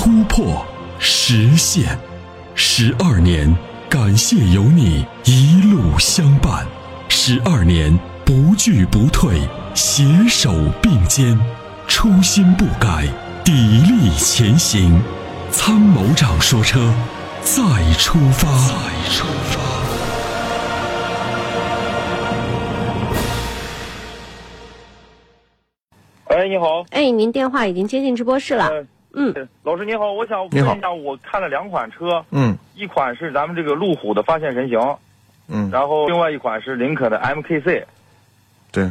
[0.00, 0.64] 突破、
[1.00, 1.98] 实现。
[2.54, 3.52] 十二年，
[3.90, 6.64] 感谢有你一路相伴。
[7.08, 9.40] 十二年，不惧不退，
[9.74, 11.36] 携手并肩，
[11.88, 13.08] 初心不改，
[13.44, 15.02] 砥砺前行。
[15.50, 16.94] 参谋长说：“车，
[17.42, 17.60] 再
[17.94, 19.58] 出发。”再出发。
[26.36, 28.68] 哎，你好，哎，您电话已经接进直播室了。
[28.68, 28.86] 呃
[29.20, 34.78] 嗯，老师你好，我想问一下，我看了两款车，嗯一款是咱们这个路虎的发现神行，
[35.48, 37.84] 嗯，然后另外一款是林肯的 MKC。
[38.70, 38.88] 对，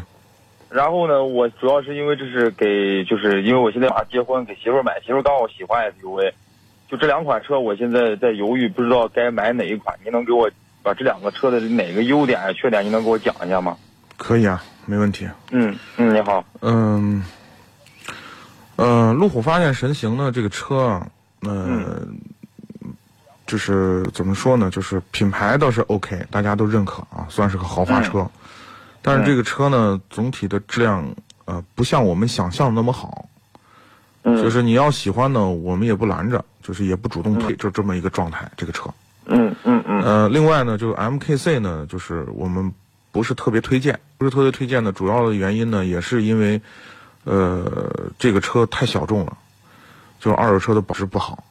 [0.70, 6.34] 然后呢，我主要是因为这是给，就是因为我现在马上结婚，给媳妇儿买，媳妇儿刚好喜欢 SUV，
[6.90, 9.98] 就这两款车，我现在在犹豫，不知道该买哪一款。
[10.04, 10.50] 您能给我
[10.84, 13.78] 把这两个车的哪个优点、缺点，您能给我讲一下吗？
[14.18, 15.26] 可以啊，没问题。
[15.52, 17.24] 嗯嗯，你好，嗯，
[18.78, 21.08] 呃，路虎发现神行呢，这个车啊，
[21.42, 21.68] 呃，
[22.82, 22.94] 嗯
[23.46, 28.28] 就是怎么说呢，就是品牌倒是 OK，大家都认可啊，算是个豪华嗯车。
[29.02, 31.06] 但是这个车呢，总体的质量
[31.46, 33.28] 呃，不像我们想象的那么好。
[34.24, 38.52] 嗯，就是你要喜欢呢，我们也不拦着，就是也不主动推，就这么一个状态。
[38.58, 38.90] 这个车，
[39.28, 42.70] 嗯嗯嗯呃，另外呢，就是 MKC 呢，就是我们
[43.14, 46.62] 不是特别推荐，不是特别推荐的主要的原因呢，也是因为，
[47.28, 49.38] 呃，这个车太小众了，
[50.18, 51.44] 就是二手车的保值不好。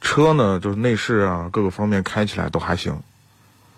[0.00, 2.96] 车呢，就是内饰啊，各个方面开起来都还行，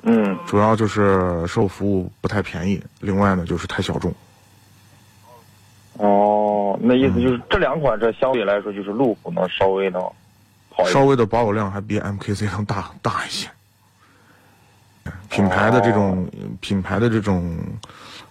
[0.03, 2.83] 嗯，主要就是售后服务不太便宜。
[3.01, 4.15] 另外呢，就是太小众。
[5.95, 10.03] 哦，那嗯意思就是这两款车相对来说，就是路虎能稍微能
[10.71, 10.93] 好一点。
[10.93, 13.49] 稍微的保有量还比 MKC 能大大一些。
[15.35, 16.29] 品牌的这种、
[16.61, 17.59] 品牌的这种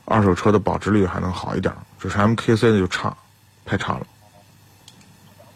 [0.05, 3.15] 二手车的保值率还能好一点，只是 MKC 的就差，
[3.65, 4.07] 太差了。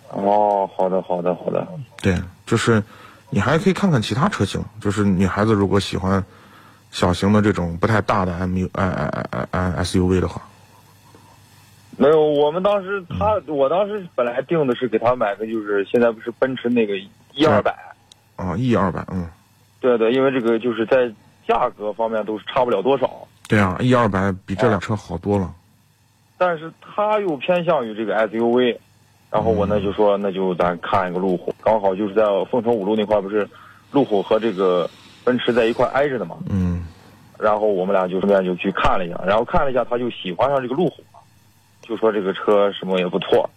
[0.09, 1.65] 哦，好的好的好的。
[2.01, 2.83] 对，就是
[3.29, 6.21] 你还可以看看其他车型，就是女孩子如果喜欢
[6.91, 10.41] 小型的这种不太大的 MU 哎哎哎哎 SUV 的话，
[11.97, 16.93] 没有，我们当时他，我当时本来定的是给他买个，就是现在不是奔驰那个
[17.33, 17.73] E 二百，
[18.35, 19.29] 啊 E 二百，嗯，
[19.79, 21.11] 对对，因为这个就是在
[21.47, 25.53] 价格方面都是差不了多少，对啊，E 二百比这辆车好多了。
[26.37, 28.77] 但是他又偏向于这个 SUV，
[29.31, 33.47] 然后我呢就说那就咱看一个路虎，刚好就是在凤城五路那块不是
[33.91, 34.89] 路虎和这个
[35.23, 36.85] 奔驰在一块挨着的嘛，嗯。
[37.39, 41.19] 然后我们俩就顺便就去看了一下，然后看了一下，他就喜欢上这个路虎了，
[41.81, 43.47] 就说这个车什么也不错。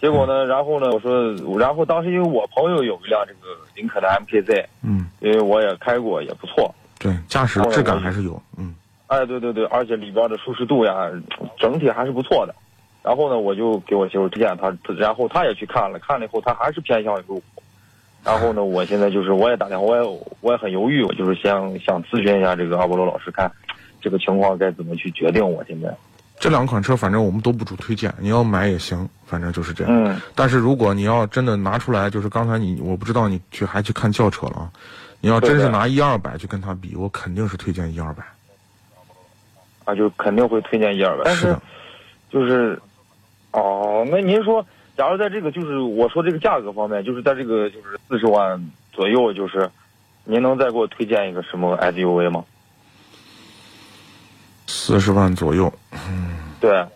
[0.00, 6.72] 结果呢，然后呢，我说，然后当时因为我朋友有一辆这个林肯的 MKZ，嗯，因为我也开过，也不错。
[7.04, 8.74] 对，驾驶质感还是有，嗯
[9.08, 11.10] 哎，对对对，而且里边的舒适度呀，
[11.58, 12.54] 整体还是不错的。
[13.02, 17.62] 然后呢，我就给我媳妇推荐她，然后她也去看了，看了以后她还是偏向于路虎。
[18.24, 23.52] 然后呢，我现在就是我也打电话，我也我也很犹豫，我就是想想咨询一下这个阿波罗老师，看
[24.00, 25.46] 这个情况该怎么去决定。
[25.46, 25.94] 我现在，
[26.40, 29.92] 这两款车反正我们都不主推荐，你要买也行，反正就是这样。
[29.92, 34.70] 嗯但是如果你要真的拿出来，就是刚才你，我不知道你去还去看轿车了啊。
[35.24, 38.22] 你要真是拿一二百去跟他比，我肯定是推荐一二百。
[39.86, 41.56] 啊，就肯定会推荐一二百，但是
[42.30, 42.78] 就是，
[43.52, 44.62] 哦，那您说，
[44.98, 49.70] 假如在这个就是我说这个价格方面，就是在这个就是四十万左右，就是
[50.24, 52.44] 您能再给我推荐一个什么 SUV 吗？
[54.66, 55.72] 四十万左右，
[56.60, 56.86] 对，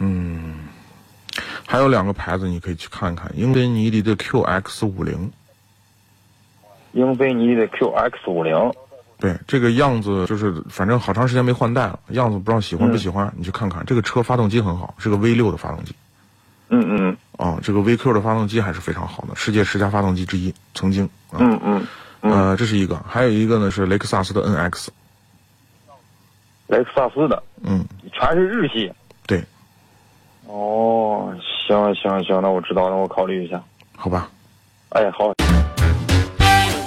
[0.00, 0.58] 嗯，
[1.64, 5.30] 还有两个牌子你可以去看看，英菲尼迪的 QX 五零，
[6.98, 8.72] 英菲尼迪的 QX 五零，
[9.18, 13.84] 对这个样子就是反正好长时间没换代了，样子不知道喜欢不喜欢，你去看看。
[13.86, 15.94] 这个车发动机很好，是个 V 六的发动机
[16.70, 21.38] 嗯嗯啊，这个 VQ 的发动机还是非常好的，世界十佳发动机之一，曾经啊。
[21.38, 21.86] 嗯嗯
[22.20, 24.88] 嗯，呃，这是一个，还有一个呢是雷克萨斯的 NX，
[26.66, 28.92] 雷克萨斯的，嗯，全是日系。
[29.26, 29.42] 对，
[30.46, 31.32] 哦，
[31.66, 33.62] 行行行，那我知道，那我考虑一下。
[33.96, 34.28] 好吧。
[34.90, 35.32] 哎，好。